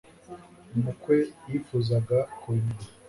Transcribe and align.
umukwe 0.75 1.15
yifuzaga 1.49 2.17
kubimenya 2.39 2.87